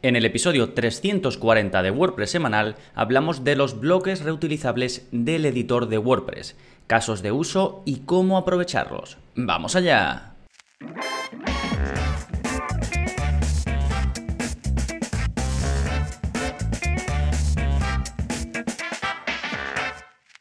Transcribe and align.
En 0.00 0.14
el 0.14 0.24
episodio 0.24 0.74
340 0.74 1.82
de 1.82 1.90
WordPress 1.90 2.30
semanal 2.30 2.76
hablamos 2.94 3.42
de 3.42 3.56
los 3.56 3.80
bloques 3.80 4.22
reutilizables 4.22 5.08
del 5.10 5.44
editor 5.44 5.88
de 5.88 5.98
WordPress, 5.98 6.56
casos 6.86 7.20
de 7.20 7.32
uso 7.32 7.82
y 7.84 8.00
cómo 8.06 8.38
aprovecharlos. 8.38 9.18
¡Vamos 9.34 9.74
allá! 9.74 10.34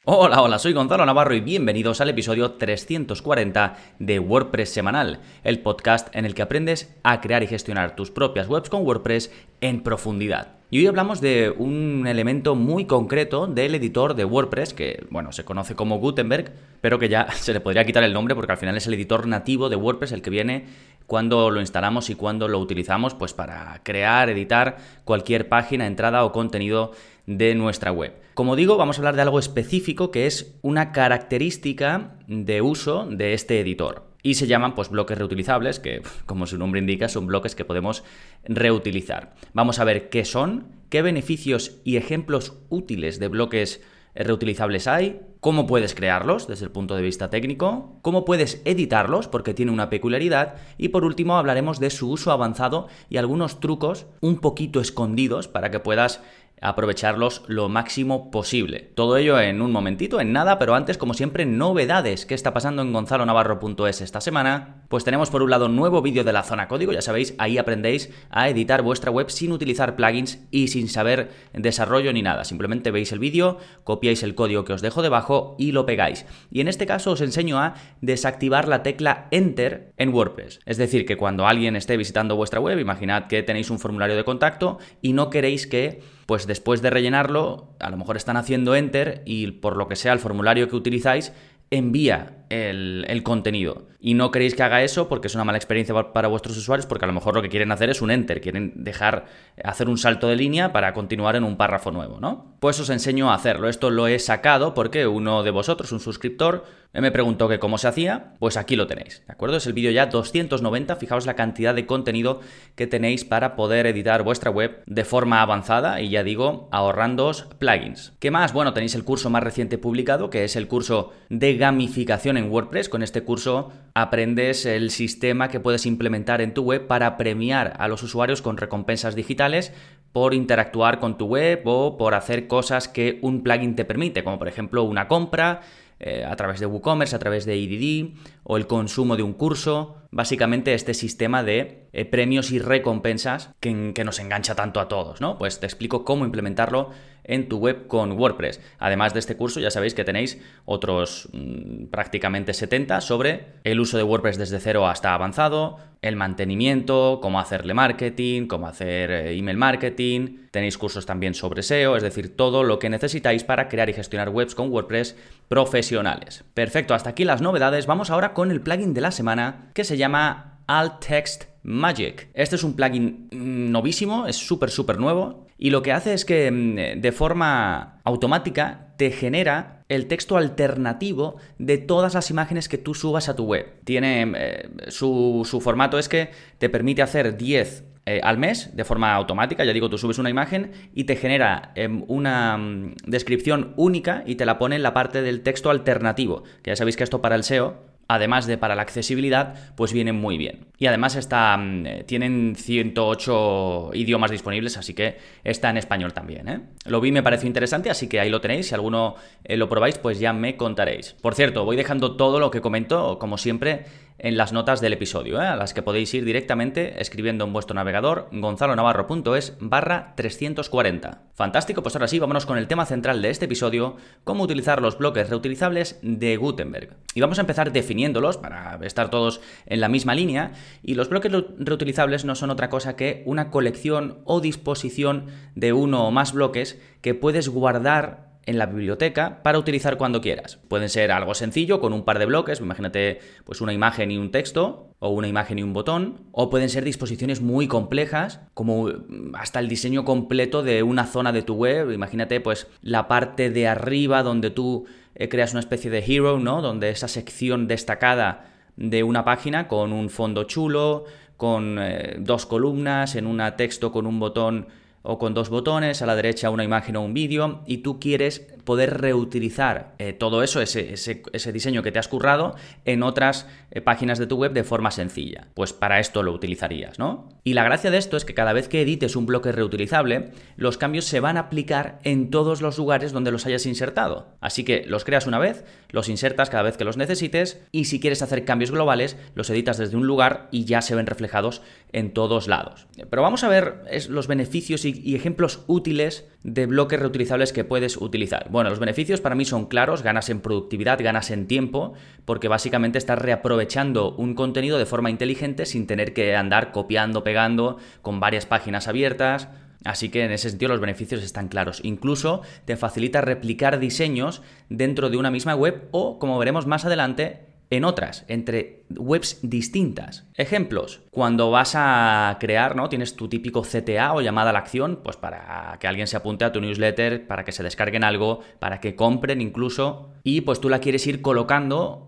Hola, 0.09 0.41
hola, 0.41 0.57
soy 0.57 0.71
Gonzalo 0.71 1.05
Navarro 1.05 1.35
y 1.35 1.41
bienvenidos 1.41 1.99
al 1.99 2.07
episodio 2.07 2.53
340 2.53 3.75
de 3.99 4.19
WordPress 4.19 4.69
Semanal, 4.69 5.19
el 5.43 5.59
podcast 5.59 6.07
en 6.15 6.23
el 6.23 6.33
que 6.33 6.43
aprendes 6.43 6.95
a 7.03 7.19
crear 7.19 7.43
y 7.43 7.47
gestionar 7.47 7.97
tus 7.97 8.09
propias 8.09 8.47
webs 8.47 8.69
con 8.69 8.85
WordPress 8.85 9.33
en 9.59 9.83
profundidad. 9.83 10.53
Y 10.69 10.79
hoy 10.79 10.87
hablamos 10.87 11.19
de 11.19 11.53
un 11.57 12.07
elemento 12.07 12.55
muy 12.55 12.85
concreto 12.85 13.47
del 13.47 13.75
editor 13.75 14.15
de 14.15 14.23
WordPress, 14.23 14.73
que 14.73 15.05
bueno, 15.09 15.33
se 15.33 15.43
conoce 15.43 15.75
como 15.75 15.99
Gutenberg, 15.99 16.53
pero 16.79 16.99
que 16.99 17.09
ya 17.09 17.29
se 17.33 17.51
le 17.51 17.59
podría 17.59 17.83
quitar 17.83 18.05
el 18.05 18.13
nombre 18.13 18.33
porque 18.33 18.53
al 18.53 18.57
final 18.57 18.77
es 18.77 18.87
el 18.87 18.93
editor 18.93 19.27
nativo 19.27 19.67
de 19.67 19.75
WordPress 19.75 20.13
el 20.13 20.21
que 20.21 20.29
viene 20.29 20.67
cuando 21.05 21.51
lo 21.51 21.61
instalamos 21.61 22.09
y 22.09 22.15
cuando 22.15 22.47
lo 22.47 22.59
utilizamos 22.59 23.13
pues 23.13 23.33
para 23.33 23.81
crear, 23.83 24.29
editar 24.29 24.77
cualquier 25.03 25.49
página, 25.49 25.87
entrada 25.87 26.23
o 26.23 26.31
contenido 26.31 26.91
de 27.27 27.53
nuestra 27.53 27.91
web. 27.91 28.13
Como 28.33 28.55
digo, 28.55 28.77
vamos 28.77 28.97
a 28.97 29.01
hablar 29.01 29.15
de 29.15 29.21
algo 29.21 29.37
específico 29.37 30.09
que 30.09 30.25
es 30.25 30.57
una 30.61 30.91
característica 30.91 32.15
de 32.27 32.61
uso 32.61 33.05
de 33.05 33.33
este 33.33 33.59
editor. 33.59 34.07
Y 34.23 34.33
se 34.33 34.47
llaman 34.47 34.75
pues 34.75 34.89
bloques 34.89 35.17
reutilizables, 35.17 35.79
que 35.79 36.01
como 36.25 36.47
su 36.47 36.57
nombre 36.57 36.79
indica 36.79 37.07
son 37.07 37.27
bloques 37.27 37.55
que 37.55 37.65
podemos 37.65 38.03
reutilizar. 38.45 39.35
Vamos 39.53 39.79
a 39.79 39.83
ver 39.83 40.09
qué 40.09 40.25
son, 40.25 40.67
qué 40.89 41.01
beneficios 41.01 41.79
y 41.83 41.97
ejemplos 41.97 42.57
útiles 42.69 43.19
de 43.19 43.27
bloques 43.27 43.81
reutilizables 44.15 44.87
hay, 44.87 45.21
cómo 45.39 45.67
puedes 45.67 45.93
crearlos 45.93 46.47
desde 46.47 46.65
el 46.65 46.71
punto 46.71 46.95
de 46.95 47.03
vista 47.03 47.29
técnico, 47.29 47.99
cómo 48.01 48.25
puedes 48.25 48.61
editarlos 48.65 49.27
porque 49.27 49.53
tiene 49.53 49.71
una 49.71 49.89
peculiaridad 49.89 50.55
y 50.77 50.89
por 50.89 51.05
último 51.05 51.37
hablaremos 51.37 51.79
de 51.79 51.89
su 51.89 52.09
uso 52.09 52.31
avanzado 52.31 52.87
y 53.09 53.17
algunos 53.17 53.59
trucos 53.59 54.07
un 54.21 54.39
poquito 54.39 54.81
escondidos 54.81 55.47
para 55.47 55.69
que 55.69 55.79
puedas 55.79 56.21
aprovecharlos 56.61 57.43
lo 57.47 57.69
máximo 57.69 58.31
posible. 58.31 58.91
Todo 58.95 59.17
ello 59.17 59.39
en 59.39 59.61
un 59.61 59.71
momentito, 59.71 60.19
en 60.19 60.33
nada, 60.33 60.57
pero 60.57 60.75
antes, 60.75 60.97
como 60.97 61.13
siempre, 61.13 61.45
novedades. 61.45 62.25
¿Qué 62.25 62.33
está 62.33 62.53
pasando 62.53 62.81
en 62.81 62.93
gonzalonavarro.es 62.93 64.01
esta 64.01 64.21
semana? 64.21 64.83
Pues 64.89 65.03
tenemos 65.03 65.29
por 65.29 65.43
un 65.43 65.49
lado 65.49 65.67
un 65.67 65.75
nuevo 65.75 66.01
vídeo 66.01 66.23
de 66.23 66.33
la 66.33 66.43
zona 66.43 66.67
código, 66.67 66.93
ya 66.93 67.01
sabéis, 67.01 67.35
ahí 67.37 67.57
aprendéis 67.57 68.11
a 68.29 68.49
editar 68.49 68.81
vuestra 68.81 69.11
web 69.11 69.29
sin 69.29 69.51
utilizar 69.51 69.95
plugins 69.95 70.39
y 70.49 70.69
sin 70.69 70.87
saber 70.87 71.31
desarrollo 71.53 72.11
ni 72.13 72.21
nada. 72.21 72.43
Simplemente 72.43 72.91
veis 72.91 73.11
el 73.11 73.19
vídeo, 73.19 73.57
copiáis 73.83 74.23
el 74.23 74.35
código 74.35 74.65
que 74.65 74.73
os 74.73 74.81
dejo 74.81 75.01
debajo 75.01 75.55
y 75.59 75.73
lo 75.73 75.85
pegáis. 75.85 76.25
Y 76.51 76.61
en 76.61 76.67
este 76.67 76.85
caso 76.85 77.11
os 77.11 77.21
enseño 77.21 77.59
a 77.59 77.75
desactivar 78.01 78.67
la 78.67 78.81
tecla 78.81 79.27
Enter 79.31 79.93
en 79.97 80.13
WordPress. 80.13 80.59
Es 80.65 80.77
decir, 80.77 81.05
que 81.05 81.17
cuando 81.17 81.45
alguien 81.45 81.75
esté 81.75 81.97
visitando 81.97 82.35
vuestra 82.35 82.59
web, 82.59 82.79
imaginad 82.79 83.27
que 83.27 83.43
tenéis 83.43 83.69
un 83.69 83.79
formulario 83.79 84.15
de 84.15 84.23
contacto 84.23 84.79
y 85.01 85.13
no 85.13 85.29
queréis 85.29 85.67
que 85.67 86.01
pues 86.25 86.46
después 86.47 86.81
de 86.81 86.89
rellenarlo, 86.89 87.75
a 87.79 87.89
lo 87.89 87.97
mejor 87.97 88.17
están 88.17 88.37
haciendo 88.37 88.75
enter 88.75 89.21
y 89.25 89.51
por 89.51 89.77
lo 89.77 89.87
que 89.87 89.95
sea 89.95 90.13
el 90.13 90.19
formulario 90.19 90.67
que 90.67 90.75
utilizáis 90.75 91.33
envía 91.69 92.45
el, 92.49 93.21
contenido. 93.23 93.87
Y 93.99 94.13
no 94.13 94.31
queréis 94.31 94.55
que 94.55 94.63
haga 94.63 94.83
eso 94.83 95.09
porque 95.09 95.27
es 95.27 95.35
una 95.35 95.43
mala 95.43 95.57
experiencia 95.57 96.13
para 96.13 96.27
vuestros 96.27 96.57
usuarios, 96.57 96.85
porque 96.85 97.05
a 97.05 97.07
lo 97.07 97.13
mejor 97.13 97.35
lo 97.35 97.41
que 97.41 97.49
quieren 97.49 97.71
hacer 97.71 97.89
es 97.89 98.01
un 98.01 98.11
enter, 98.11 98.41
quieren 98.41 98.73
dejar 98.75 99.25
hacer 99.63 99.89
un 99.89 99.97
salto 99.97 100.27
de 100.27 100.35
línea 100.35 100.71
para 100.71 100.93
continuar 100.93 101.35
en 101.35 101.43
un 101.43 101.57
párrafo 101.57 101.91
nuevo, 101.91 102.19
¿no? 102.19 102.55
Pues 102.59 102.79
os 102.79 102.89
enseño 102.89 103.31
a 103.31 103.35
hacerlo. 103.35 103.69
Esto 103.69 103.89
lo 103.89 104.07
he 104.07 104.19
sacado 104.19 104.73
porque 104.73 105.07
uno 105.07 105.43
de 105.43 105.51
vosotros, 105.51 105.91
un 105.91 105.99
suscriptor, 105.99 106.65
me 106.93 107.11
preguntó 107.11 107.47
que 107.47 107.59
cómo 107.59 107.77
se 107.77 107.87
hacía, 107.87 108.33
pues 108.39 108.57
aquí 108.57 108.75
lo 108.75 108.87
tenéis, 108.87 109.23
¿de 109.27 109.33
acuerdo? 109.33 109.57
Es 109.57 109.67
el 109.67 109.73
vídeo 109.73 109.91
ya 109.91 110.07
290, 110.07 110.95
fijaos 110.95 111.25
la 111.25 111.35
cantidad 111.35 111.75
de 111.75 111.85
contenido 111.85 112.39
que 112.75 112.87
tenéis 112.87 113.25
para 113.25 113.55
poder 113.55 113.85
editar 113.85 114.23
vuestra 114.23 114.49
web 114.49 114.81
de 114.85 115.05
forma 115.05 115.41
avanzada 115.41 116.01
y 116.01 116.09
ya 116.09 116.23
digo, 116.23 116.69
ahorrándoos 116.71 117.47
plugins. 117.59 118.13
¿Qué 118.19 118.31
más? 118.31 118.53
Bueno, 118.53 118.73
tenéis 118.73 118.95
el 118.95 119.03
curso 119.03 119.29
más 119.29 119.43
reciente 119.43 119.77
publicado, 119.77 120.29
que 120.29 120.43
es 120.43 120.55
el 120.55 120.67
curso 120.67 121.11
de 121.29 121.55
gamificación 121.57 122.36
en 122.37 122.49
WordPress. 122.49 122.89
Con 122.89 123.03
este 123.03 123.23
curso 123.23 123.71
aprendes 123.93 124.65
el 124.65 124.91
sistema 124.91 125.49
que 125.49 125.59
puedes 125.59 125.85
implementar 125.85 126.41
en 126.41 126.53
tu 126.53 126.63
web 126.63 126.87
para 126.87 127.17
premiar 127.17 127.73
a 127.79 127.87
los 127.87 128.03
usuarios 128.03 128.41
con 128.41 128.57
recompensas 128.57 129.15
digitales 129.15 129.73
por 130.11 130.33
interactuar 130.33 130.99
con 130.99 131.17
tu 131.17 131.25
web 131.25 131.61
o 131.65 131.97
por 131.97 132.15
hacer 132.15 132.47
cosas 132.47 132.87
que 132.87 133.19
un 133.21 133.43
plugin 133.43 133.75
te 133.75 133.85
permite, 133.85 134.23
como 134.23 134.39
por 134.39 134.47
ejemplo 134.47 134.83
una 134.83 135.07
compra, 135.07 135.61
eh, 135.99 136.23
a 136.23 136.35
través 136.35 136.59
de 136.59 136.67
WooCommerce, 136.67 137.15
a 137.15 137.19
través 137.19 137.45
de 137.45 137.55
EDD 137.55 138.13
o 138.43 138.57
el 138.57 138.67
consumo 138.67 139.15
de 139.15 139.23
un 139.23 139.33
curso. 139.33 139.95
Básicamente 140.11 140.75
este 140.75 140.93
sistema 140.93 141.43
de 141.43 141.87
eh, 141.91 142.05
premios 142.05 142.51
y 142.51 142.59
recompensas 142.59 143.49
que, 143.59 143.93
que, 143.95 144.03
nos 144.03 144.19
engancha 144.19 144.53
tanto 144.53 144.79
a 144.79 144.87
todos, 144.87 145.21
¿no? 145.21 145.39
Pues 145.39 145.59
te 145.59 145.65
explico 145.65 146.05
cómo 146.05 146.23
implementarlo 146.23 146.91
en 147.27 147.49
tu 147.49 147.57
web 147.57 147.87
con 147.87 148.13
WordPress. 148.13 148.61
Además 148.79 149.13
de 149.13 149.19
este 149.19 149.37
curso 149.37 149.59
ya 149.59 149.71
sabéis 149.71 149.93
que 149.93 150.03
tenéis 150.03 150.41
otros 150.65 151.29
mmm, 151.33 151.85
prácticamente 151.87 152.53
70 152.53 153.01
sobre 153.01 153.47
el 153.63 153.79
uso 153.79 153.97
de 153.97 154.03
WordPress 154.03 154.37
desde 154.37 154.59
cero 154.59 154.87
hasta 154.87 155.13
avanzado, 155.13 155.77
el 156.01 156.15
mantenimiento, 156.15 157.19
cómo 157.21 157.39
hacerle 157.39 157.73
marketing, 157.73 158.47
cómo 158.47 158.67
hacer 158.67 159.11
eh, 159.11 159.37
email 159.37 159.57
marketing. 159.57 160.47
Tenéis 160.51 160.77
cursos 160.77 161.05
también 161.05 161.33
sobre 161.33 161.63
SEO, 161.63 161.95
es 161.95 162.03
decir, 162.03 162.35
todo 162.35 162.63
lo 162.63 162.79
que 162.79 162.89
necesitáis 162.89 163.43
para 163.43 163.67
crear 163.67 163.89
y 163.89 163.93
gestionar 163.93 164.29
webs 164.29 164.55
con 164.55 164.71
WordPress 164.71 165.15
profesionales. 165.47 166.43
Perfecto, 166.53 166.93
hasta 166.93 167.11
aquí 167.11 167.25
las 167.25 167.41
novedades. 167.41 167.85
Vamos 167.85 168.09
ahora 168.09 168.33
con 168.33 168.51
el 168.51 168.61
plugin 168.61 168.93
de 168.93 169.01
la 169.01 169.11
semana 169.11 169.69
que 169.73 169.83
se 169.83 169.97
llama 169.97 170.59
Alt 170.67 171.05
Text 171.05 171.45
Magic. 171.67 172.29
Este 172.33 172.55
es 172.55 172.63
un 172.63 172.75
plugin 172.75 173.27
novísimo, 173.31 174.25
es 174.25 174.37
súper, 174.37 174.69
súper 174.71 174.99
nuevo. 174.99 175.45
Y 175.57 175.69
lo 175.69 175.81
que 175.81 175.91
hace 175.91 176.13
es 176.13 176.23
que 176.23 176.49
mm, 176.49 177.01
de 177.01 177.11
forma 177.11 177.99
automática 178.05 178.93
te 178.97 179.11
genera 179.11 179.83
el 179.89 180.07
texto 180.07 180.37
alternativo 180.37 181.35
de 181.59 181.77
todas 181.77 182.13
las 182.13 182.29
imágenes 182.29 182.69
que 182.69 182.77
tú 182.77 182.93
subas 182.93 183.27
a 183.27 183.35
tu 183.35 183.43
web. 183.43 183.81
Tiene 183.83 184.31
eh, 184.35 184.69
su, 184.87 185.45
su, 185.49 185.59
formato 185.59 185.99
es 185.99 186.07
que 186.07 186.31
te 186.57 186.69
permite 186.69 187.01
hacer 187.01 187.37
10 187.37 187.83
eh, 188.05 188.21
al 188.23 188.37
mes 188.37 188.73
de 188.73 188.85
forma 188.85 189.13
automática. 189.13 189.65
Ya 189.65 189.73
digo, 189.73 189.89
tú 189.89 189.97
subes 189.97 190.17
una 190.17 190.29
imagen 190.29 190.71
y 190.93 191.03
te 191.03 191.17
genera 191.17 191.73
eh, 191.75 191.89
una 192.07 192.57
mm, 192.57 192.95
descripción 193.05 193.73
única 193.75 194.23
y 194.25 194.35
te 194.35 194.45
la 194.45 194.57
pone 194.57 194.77
en 194.77 194.83
la 194.83 194.93
parte 194.93 195.21
del 195.21 195.41
texto 195.41 195.69
alternativo. 195.69 196.43
Que 196.63 196.71
ya 196.71 196.77
sabéis 196.77 196.95
que 196.95 197.03
esto 197.03 197.21
para 197.21 197.35
el 197.35 197.43
SEO 197.43 197.86
además 198.07 198.47
de 198.47 198.57
para 198.57 198.75
la 198.75 198.81
accesibilidad, 198.81 199.53
pues 199.75 199.93
vienen 199.93 200.15
muy 200.15 200.37
bien. 200.37 200.67
Y 200.77 200.85
además 200.85 201.15
está, 201.15 201.57
mm, 201.57 202.05
tienen 202.05 202.55
108 202.55 203.91
idiomas 203.93 204.31
disponibles, 204.31 204.77
así 204.77 204.93
que 204.93 205.17
está 205.43 205.69
en 205.69 205.77
español 205.77 206.13
también. 206.13 206.47
¿eh? 206.47 206.61
Lo 206.85 207.01
vi, 207.01 207.11
me 207.11 207.23
pareció 207.23 207.47
interesante, 207.47 207.89
así 207.89 208.07
que 208.07 208.19
ahí 208.19 208.29
lo 208.29 208.41
tenéis. 208.41 208.67
Si 208.67 208.75
alguno 208.75 209.15
eh, 209.43 209.57
lo 209.57 209.67
probáis, 209.69 209.97
pues 209.97 210.19
ya 210.19 210.33
me 210.33 210.55
contaréis. 210.55 211.13
Por 211.21 211.35
cierto, 211.35 211.65
voy 211.65 211.75
dejando 211.75 212.15
todo 212.15 212.39
lo 212.39 212.51
que 212.51 212.61
comento, 212.61 213.19
como 213.19 213.37
siempre, 213.37 213.85
en 214.19 214.37
las 214.37 214.53
notas 214.53 214.81
del 214.81 214.93
episodio, 214.93 215.41
¿eh? 215.41 215.45
a 215.45 215.55
las 215.55 215.73
que 215.73 215.81
podéis 215.81 216.13
ir 216.13 216.25
directamente 216.25 217.01
escribiendo 217.01 217.45
en 217.45 217.53
vuestro 217.53 217.75
navegador 217.75 218.29
gonzalonavarro.es 218.31 219.57
barra 219.59 220.13
340. 220.15 221.21
Fantástico, 221.33 221.83
pues 221.83 221.95
ahora 221.95 222.07
sí, 222.07 222.19
vámonos 222.19 222.45
con 222.45 222.57
el 222.57 222.67
tema 222.67 222.85
central 222.85 223.21
de 223.21 223.29
este 223.29 223.45
episodio, 223.45 223.97
cómo 224.23 224.43
utilizar 224.43 224.81
los 224.81 224.97
bloques 224.97 225.29
reutilizables 225.29 225.99
de 226.01 226.35
Gutenberg. 226.37 226.95
Y 227.13 227.21
vamos 227.21 227.37
a 227.37 227.41
empezar 227.41 227.71
definiéndolos 227.71 228.37
para 228.37 228.79
estar 228.83 229.09
todos 229.09 229.41
en 229.65 229.81
la 229.81 229.89
misma 229.89 230.15
línea, 230.15 230.53
y 230.81 230.95
los 230.95 231.09
bloques 231.09 231.31
reutilizables 231.59 232.25
no 232.25 232.35
son 232.35 232.49
otra 232.49 232.69
cosa 232.69 232.95
que 232.95 233.23
una 233.25 233.51
colección 233.51 234.19
o 234.25 234.41
disposición 234.41 235.27
de 235.55 235.73
uno 235.73 236.07
o 236.07 236.11
más 236.11 236.33
bloques 236.33 236.79
que 237.01 237.13
puedes 237.13 237.49
guardar 237.49 238.26
en 238.47 238.57
la 238.57 238.65
biblioteca 238.65 239.43
para 239.43 239.59
utilizar 239.59 239.97
cuando 239.97 240.21
quieras. 240.21 240.57
Pueden 240.67 240.89
ser 240.89 241.11
algo 241.11 241.35
sencillo 241.35 241.79
con 241.79 241.93
un 241.93 242.03
par 242.03 242.17
de 242.17 242.25
bloques, 242.25 242.59
imagínate 242.61 243.19
pues 243.43 243.61
una 243.61 243.73
imagen 243.73 244.09
y 244.09 244.17
un 244.17 244.31
texto 244.31 244.93
o 244.99 245.09
una 245.09 245.27
imagen 245.27 245.59
y 245.59 245.63
un 245.63 245.73
botón, 245.73 246.21
o 246.31 246.49
pueden 246.49 246.69
ser 246.69 246.83
disposiciones 246.83 247.41
muy 247.41 247.67
complejas 247.67 248.39
como 248.53 248.85
mm, 248.85 249.35
hasta 249.35 249.59
el 249.59 249.67
diseño 249.67 250.05
completo 250.05 250.63
de 250.63 250.81
una 250.81 251.05
zona 251.05 251.31
de 251.31 251.43
tu 251.43 251.53
web, 251.53 251.91
imagínate 251.91 252.39
pues 252.39 252.67
la 252.81 253.07
parte 253.07 253.51
de 253.51 253.67
arriba 253.67 254.23
donde 254.23 254.49
tú 254.49 254.85
eh, 255.13 255.29
creas 255.29 255.51
una 255.51 255.59
especie 255.59 255.91
de 255.91 256.03
hero, 256.07 256.39
¿no? 256.39 256.61
Donde 256.61 256.89
esa 256.89 257.07
sección 257.07 257.67
destacada 257.67 258.45
de 258.77 259.03
una 259.03 259.25
página 259.25 259.67
con 259.67 259.91
un 259.91 260.09
fondo 260.09 260.45
chulo, 260.45 261.03
con 261.35 261.77
eh, 261.79 262.15
dos 262.19 262.45
columnas, 262.45 263.15
en 263.15 263.27
una 263.27 263.57
texto 263.57 263.91
con 263.91 264.07
un 264.07 264.19
botón 264.19 264.67
o 265.07 265.17
con 265.17 265.33
dos 265.33 265.49
botones, 265.49 266.01
a 266.01 266.05
la 266.05 266.15
derecha 266.15 266.49
una 266.49 266.65
imagen 266.65 266.97
o 266.97 267.01
un 267.01 267.13
vídeo, 267.13 267.61
y 267.65 267.77
tú 267.77 267.99
quieres 267.99 268.45
poder 268.67 268.99
reutilizar 268.99 269.95
eh, 269.97 270.11
todo 270.11 270.43
eso, 270.43 270.59
ese, 270.59 270.93
ese, 270.93 271.53
diseño 271.53 271.83
que 271.83 271.93
te 271.93 271.99
has 271.99 272.09
currado, 272.09 272.55
en 272.83 273.01
otras 273.01 273.47
eh, 273.71 273.79
páginas 273.79 274.19
de 274.19 274.27
tu 274.27 274.35
web 274.35 274.51
de 274.51 274.65
forma 274.65 274.91
sencilla. 274.91 275.47
Pues 275.53 275.71
para 275.71 276.01
esto 276.01 276.21
lo 276.21 276.33
utilizarías, 276.33 276.99
¿no? 276.99 277.29
Y 277.45 277.53
la 277.53 277.63
gracia 277.63 277.91
de 277.91 277.97
esto 277.97 278.17
es 278.17 278.25
que 278.25 278.33
cada 278.33 278.51
vez 278.51 278.67
que 278.67 278.81
edites 278.81 279.15
un 279.15 279.25
bloque 279.25 279.53
reutilizable, 279.53 280.31
los 280.57 280.77
cambios 280.77 281.05
se 281.05 281.21
van 281.21 281.37
a 281.37 281.41
aplicar 281.41 281.99
en 282.03 282.29
todos 282.29 282.61
los 282.61 282.77
lugares 282.77 283.13
donde 283.13 283.31
los 283.31 283.45
hayas 283.45 283.65
insertado. 283.65 284.35
Así 284.41 284.65
que 284.65 284.83
los 284.85 285.05
creas 285.05 285.27
una 285.27 285.39
vez, 285.39 285.63
los 285.89 286.09
insertas 286.09 286.49
cada 286.49 286.63
vez 286.63 286.75
que 286.75 286.83
los 286.83 286.97
necesites 286.97 287.61
y 287.71 287.85
si 287.85 288.01
quieres 288.01 288.21
hacer 288.21 288.43
cambios 288.43 288.71
globales, 288.71 289.15
los 289.33 289.49
editas 289.49 289.77
desde 289.77 289.95
un 289.95 290.07
lugar 290.07 290.49
y 290.51 290.65
ya 290.65 290.81
se 290.81 290.93
ven 290.93 291.07
reflejados 291.07 291.61
en 291.93 292.13
todos 292.13 292.49
lados. 292.49 292.87
Pero 293.09 293.21
vamos 293.21 293.45
a 293.45 293.47
ver 293.47 293.83
los 294.09 294.27
beneficios 294.27 294.83
y, 294.83 295.15
ejemplos 295.15 295.63
útiles 295.67 296.25
de 296.47 296.65
bloques 296.65 296.97
reutilizables 296.97 297.51
que 297.51 297.65
puedes 297.65 297.97
utilizar. 297.97 298.47
Bueno, 298.49 298.69
los 298.69 298.79
beneficios 298.79 299.19
para 299.19 299.35
mí 299.35 299.43
son 299.43 299.65
claros, 299.65 300.01
ganas 300.01 300.29
en 300.29 300.39
productividad, 300.39 300.97
ganas 301.03 301.29
en 301.29 301.45
tiempo, 301.45 301.93
porque 302.23 302.47
básicamente 302.47 302.97
estás 302.97 303.19
reaprovechando 303.19 304.15
un 304.15 304.33
contenido 304.33 304.77
de 304.77 304.85
forma 304.85 305.09
inteligente 305.09 305.65
sin 305.65 305.87
tener 305.87 306.13
que 306.13 306.37
andar 306.37 306.71
copiando, 306.71 307.21
pegando 307.21 307.77
con 308.01 308.21
varias 308.21 308.45
páginas 308.45 308.87
abiertas. 308.87 309.49
Así 309.83 310.07
que 310.07 310.23
en 310.23 310.31
ese 310.31 310.49
sentido 310.49 310.71
los 310.71 310.79
beneficios 310.79 311.21
están 311.21 311.49
claros. 311.49 311.81
Incluso 311.83 312.41
te 312.63 312.77
facilita 312.77 313.19
replicar 313.19 313.77
diseños 313.77 314.41
dentro 314.69 315.09
de 315.09 315.17
una 315.17 315.31
misma 315.31 315.53
web 315.53 315.89
o, 315.91 316.17
como 316.17 316.39
veremos 316.39 316.65
más 316.65 316.85
adelante, 316.85 317.46
en 317.69 317.83
otras, 317.83 318.25
entre 318.27 318.85
webs 318.89 319.39
distintas. 319.41 320.25
Ejemplos, 320.35 321.01
cuando 321.11 321.51
vas 321.51 321.73
a 321.75 322.37
crear, 322.39 322.75
¿no? 322.75 322.89
Tienes 322.89 323.15
tu 323.15 323.27
típico 323.27 323.63
CTA 323.63 324.13
o 324.13 324.21
llamada 324.21 324.51
a 324.51 324.53
la 324.53 324.59
acción, 324.59 325.01
pues 325.03 325.17
para 325.17 325.77
que 325.79 325.87
alguien 325.87 326.07
se 326.07 326.17
apunte 326.17 326.45
a 326.45 326.51
tu 326.51 326.61
newsletter, 326.61 327.27
para 327.27 327.43
que 327.43 327.51
se 327.51 327.63
descarguen 327.63 328.03
algo, 328.03 328.39
para 328.59 328.79
que 328.79 328.95
compren 328.95 329.41
incluso, 329.41 330.11
y 330.23 330.41
pues 330.41 330.61
tú 330.61 330.69
la 330.69 330.79
quieres 330.79 331.05
ir 331.07 331.21
colocando 331.21 332.07